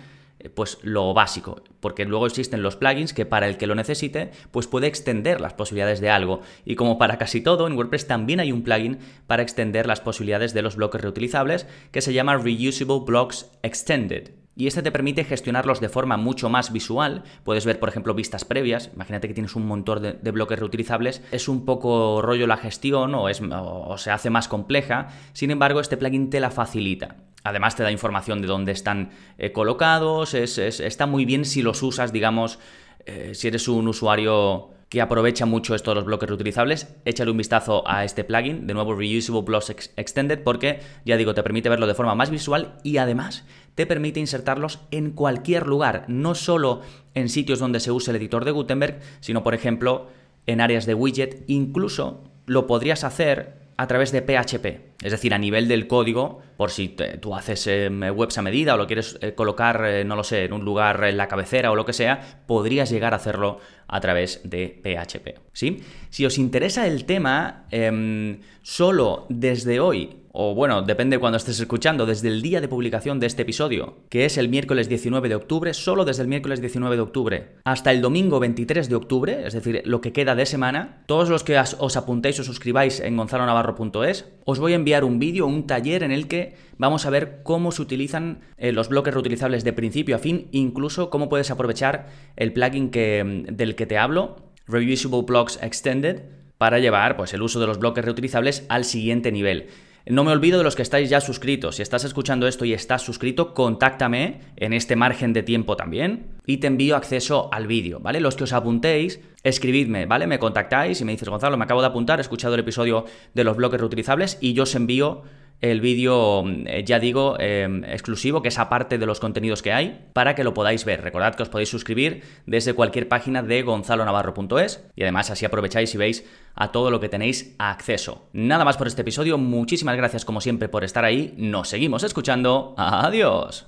pues 0.56 0.78
lo 0.84 1.14
básico, 1.14 1.62
porque 1.80 2.06
luego 2.06 2.28
existen 2.28 2.64
los 2.64 2.76
plugins 2.76 3.14
que 3.14 3.26
para 3.26 3.48
el 3.48 3.58
que 3.58 3.68
lo 3.68 3.76
necesite, 3.76 4.32
pues 4.52 4.68
puede 4.68 4.88
extender 4.88 5.42
las 5.42 5.54
posibilidades 5.54 6.00
de 6.00 6.10
algo. 6.10 6.42
Y 6.66 6.76
como 6.76 6.98
para 6.98 7.18
casi 7.18 7.42
todo, 7.42 7.68
en 7.68 7.74
WordPress 7.74 8.08
también 8.08 8.40
hay 8.40 8.52
un 8.52 8.64
plugin 8.64 9.00
para 9.26 9.44
extender 9.44 9.88
las 9.88 10.02
posibilidades 10.02 10.54
de 10.54 10.62
los 10.62 10.76
bloques 10.76 11.02
reutilizables 11.02 11.68
que 11.92 12.02
se 12.02 12.14
llama 12.14 12.38
Reusable 12.38 13.04
Blocks 13.06 13.52
Extended 13.64 14.32
y 14.58 14.66
este 14.66 14.82
te 14.82 14.92
permite 14.92 15.24
gestionarlos 15.24 15.80
de 15.80 15.88
forma 15.88 16.18
mucho 16.18 16.50
más 16.50 16.74
visual. 16.74 17.24
Puedes 17.44 17.64
ver, 17.64 17.80
por 17.80 17.90
ejemplo, 17.90 18.16
vistas 18.16 18.44
previas. 18.44 18.90
Imagínate 18.96 19.28
que 19.28 19.36
tienes 19.36 19.56
un 19.56 19.68
montón 19.68 20.02
de, 20.02 20.32
bloques 20.32 20.58
reutilizables. 20.58 21.22
Es 21.32 21.48
un 21.48 21.64
poco 21.64 22.24
rollo 22.24 22.48
la 22.48 22.58
gestión 22.58 23.14
o, 23.14 23.98
se 23.98 24.10
hace 24.10 24.32
más 24.32 24.48
compleja. 24.48 25.10
Sin 25.34 25.52
embargo, 25.52 25.80
este 25.80 25.96
plugin 25.96 26.32
te 26.32 26.40
la 26.40 26.50
facilita. 26.50 27.18
Además 27.44 27.76
te 27.76 27.84
da 27.84 27.92
información 27.92 28.42
de 28.42 28.48
dónde 28.48 28.72
están 28.72 29.12
eh, 29.38 29.52
colocados. 29.52 30.34
está 30.34 31.06
muy 31.06 31.26
bien 31.26 31.46
si 31.46 31.62
los 31.62 31.84
usas, 31.84 32.12
digamos, 32.12 32.58
eh, 33.06 33.36
si 33.36 33.50
eres 33.50 33.68
un 33.68 33.88
usuario 33.88 34.72
que 34.90 35.02
aprovecha 35.02 35.46
mucho 35.46 35.76
esto 35.76 35.92
de 35.92 35.96
los 35.96 36.06
bloques 36.06 36.30
reutilizables, 36.30 36.96
échale 37.04 37.32
un 37.32 37.38
vistazo 37.38 37.84
a 37.88 38.06
este 38.06 38.24
plugin, 38.24 38.68
de 38.68 38.74
nuevo 38.74 38.96
Reusable 38.96 39.42
Blocks 39.42 39.92
Extended, 39.98 40.44
porque 40.44 40.80
ya 41.04 41.18
digo, 41.18 41.34
te 41.34 41.44
permite 41.44 41.70
verlo 41.70 41.88
de 41.88 41.94
forma 41.94 42.16
más 42.16 42.30
visual 42.30 42.78
y 42.84 42.98
además 42.98 43.44
te 43.76 43.86
permite 43.86 44.20
insertarlos 44.20 44.80
en 44.92 45.12
cualquier 45.12 45.68
lugar, 45.68 46.06
no 46.08 46.36
solo 46.36 46.82
en 47.14 47.30
sitios 47.30 47.60
donde 47.60 47.80
se 47.80 47.92
use 47.92 48.12
el 48.12 48.18
editor 48.18 48.46
de 48.46 48.52
Gutenberg, 48.52 49.00
sino 49.20 49.44
por 49.44 49.54
ejemplo 49.54 50.08
en 50.46 50.62
áreas 50.62 50.86
de 50.86 50.94
widget, 50.94 51.44
incluso 51.48 52.24
lo 52.46 52.66
podrías 52.66 53.04
hacer 53.04 53.68
a 53.76 53.88
través 53.88 54.12
de 54.12 54.22
PHP. 54.22 54.87
Es 55.02 55.12
decir, 55.12 55.34
a 55.34 55.38
nivel 55.38 55.68
del 55.68 55.88
código, 55.88 56.42
por 56.58 56.72
si 56.72 56.96
tú 57.22 57.36
haces 57.36 57.68
em, 57.68 58.02
webs 58.16 58.38
a 58.38 58.42
medida 58.42 58.74
o 58.74 58.78
lo 58.78 58.88
quieres 58.88 59.18
eh, 59.22 59.36
colocar, 59.36 59.84
eh, 59.86 60.04
no 60.04 60.16
lo 60.16 60.24
sé, 60.24 60.46
en 60.46 60.54
un 60.54 60.66
lugar 60.66 61.04
en 61.04 61.18
la 61.18 61.28
cabecera 61.28 61.72
o 61.72 61.76
lo 61.76 61.86
que 61.86 61.94
sea, 61.94 62.42
podrías 62.48 62.90
llegar 62.90 63.14
a 63.14 63.18
hacerlo 63.18 63.60
a 63.88 64.00
través 64.00 64.42
de 64.44 64.82
PHP. 64.84 65.40
¿sí? 65.54 65.84
Si 66.10 66.26
os 66.26 66.40
interesa 66.40 66.88
el 66.88 67.06
tema, 67.06 67.66
em, 67.70 68.40
solo 68.64 69.28
desde 69.30 69.80
hoy 69.80 70.18
o 70.40 70.54
bueno, 70.54 70.84
depende 70.84 71.18
cuando 71.18 71.38
estés 71.38 71.60
escuchando, 71.60 72.06
desde 72.06 72.28
el 72.28 72.44
día 72.44 72.62
de 72.62 72.68
publicación 72.68 73.20
de 73.20 73.26
este 73.26 73.42
episodio, 73.42 73.96
que 74.08 74.24
es 74.24 74.38
el 74.38 74.50
miércoles 74.50 74.88
19 74.88 75.30
de 75.30 75.34
octubre, 75.34 75.74
solo 75.74 76.06
desde 76.06 76.22
el 76.22 76.28
miércoles 76.28 76.62
19 76.62 76.96
de 76.96 77.02
octubre 77.02 77.48
hasta 77.64 77.90
el 77.90 78.02
domingo 78.02 78.40
23 78.40 78.88
de 78.88 78.96
octubre, 78.96 79.48
es 79.48 79.54
decir, 79.54 79.82
lo 79.86 80.00
que 80.00 80.14
queda 80.14 80.36
de 80.36 80.46
semana, 80.46 81.02
todos 81.08 81.30
los 81.30 81.44
que 81.44 81.58
os 81.58 81.98
apuntéis 81.98 82.40
o 82.40 82.44
suscribáis 82.44 83.00
en 83.00 83.18
gonzalonavarro.es, 83.18 84.26
os 84.46 84.60
voy 84.60 84.74
a 84.74 84.76
enviar 84.76 84.87
un 85.04 85.20
vídeo, 85.20 85.46
un 85.46 85.68
taller 85.68 86.04
en 86.04 86.12
el 86.12 86.28
que 86.28 86.56
vamos 86.78 87.06
a 87.06 87.10
ver 87.10 87.42
cómo 87.44 87.72
se 87.72 87.82
utilizan 87.82 88.40
eh, 88.58 88.72
los 88.72 88.90
bloques 88.90 89.14
reutilizables 89.14 89.64
de 89.64 89.74
principio 89.74 90.16
a 90.16 90.20
fin, 90.20 90.48
incluso 90.52 91.10
cómo 91.10 91.30
puedes 91.30 91.52
aprovechar 91.52 92.08
el 92.36 92.54
plugin 92.54 92.90
que, 92.90 93.46
del 93.52 93.76
que 93.76 93.86
te 93.86 93.98
hablo, 93.98 94.38
Reusable 94.68 95.24
Blocks 95.26 95.60
Extended, 95.62 96.24
para 96.58 96.80
llevar 96.80 97.18
pues, 97.18 97.34
el 97.34 97.42
uso 97.42 97.60
de 97.60 97.68
los 97.68 97.80
bloques 97.80 98.04
reutilizables 98.04 98.66
al 98.70 98.86
siguiente 98.86 99.32
nivel. 99.32 99.68
No 100.10 100.24
me 100.24 100.32
olvido 100.32 100.58
de 100.58 100.64
los 100.64 100.76
que 100.76 100.84
estáis 100.84 101.10
ya 101.10 101.20
suscritos. 101.20 101.76
Si 101.76 101.82
estás 101.82 102.06
escuchando 102.06 102.48
esto 102.48 102.64
y 102.64 102.74
estás 102.74 103.02
suscrito, 103.02 103.54
contáctame 103.54 104.40
en 104.56 104.72
este 104.72 104.96
margen 104.96 105.34
de 105.34 105.44
tiempo 105.44 105.76
también 105.76 106.28
y 106.46 106.58
te 106.58 106.68
envío 106.68 106.96
acceso 106.96 107.50
al 107.52 107.68
vídeo, 107.68 108.00
¿vale? 108.00 108.22
Los 108.22 108.36
que 108.36 108.46
os 108.46 108.54
apuntéis, 108.54 109.20
escribidme, 109.44 110.06
¿vale? 110.06 110.26
Me 110.26 110.40
contactáis 110.40 111.02
y 111.02 111.06
me 111.06 111.12
dices, 111.12 111.28
Gonzalo, 111.28 111.58
me 111.58 111.66
acabo 111.66 111.82
de 111.82 111.88
apuntar, 111.88 112.20
he 112.20 112.22
escuchado 112.22 112.54
el 112.54 112.62
episodio 112.62 113.04
de 113.34 113.44
los 113.44 113.58
bloques 113.58 113.80
reutilizables 113.80 114.38
y 114.40 114.54
yo 114.54 114.64
os 114.64 114.76
envío 114.76 115.24
el 115.62 115.82
vídeo, 115.82 116.44
eh, 116.66 116.84
ya 116.86 117.00
digo, 117.00 117.36
em, 117.40 117.84
exclusivo, 117.84 118.42
que 118.42 118.50
es 118.50 118.60
aparte 118.60 118.98
de 118.98 119.06
los 119.06 119.20
contenidos 119.20 119.62
que 119.62 119.74
hay, 119.74 120.06
para 120.14 120.36
que 120.36 120.44
lo 120.44 120.54
podáis 120.54 120.86
ver. 120.86 121.02
Recordad 121.02 121.36
que 121.36 121.44
os 121.44 121.50
podéis 121.50 121.70
suscribir 121.70 122.24
desde 122.46 122.74
cualquier 122.74 123.08
página 123.08 123.42
de 123.42 123.64
gonzalonavarro.es 123.64 124.86
y 124.96 125.04
además 125.04 125.32
así 125.32 125.46
aprovecháis 125.46 125.94
y 125.96 125.98
veis 125.98 126.26
a 126.56 126.72
todo 126.72 126.92
lo 126.92 127.00
que 127.00 127.10
tenéis 127.10 127.56
acceso. 127.58 128.28
Nada 128.34 128.66
más 128.66 128.78
por 128.78 128.88
este 128.88 129.02
episodio, 129.02 129.38
muchísimas 129.38 129.98
gracias 129.98 130.26
como 130.26 130.42
siempre 130.42 130.70
por 130.70 130.84
estar 130.84 131.06
ahí, 131.06 131.34
nos 131.38 131.70
seguimos 131.70 132.04
escuchando, 132.04 132.76
adiós. 132.78 133.68